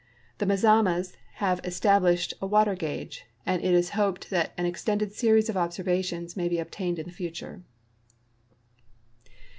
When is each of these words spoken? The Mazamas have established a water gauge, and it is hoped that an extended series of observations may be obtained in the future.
The 0.39 0.47
Mazamas 0.47 1.15
have 1.33 1.61
established 1.63 2.33
a 2.41 2.47
water 2.47 2.73
gauge, 2.73 3.27
and 3.45 3.63
it 3.63 3.71
is 3.71 3.91
hoped 3.91 4.31
that 4.31 4.51
an 4.57 4.65
extended 4.65 5.13
series 5.13 5.47
of 5.47 5.55
observations 5.55 6.35
may 6.35 6.47
be 6.49 6.57
obtained 6.57 6.97
in 6.97 7.05
the 7.05 7.11
future. 7.13 7.61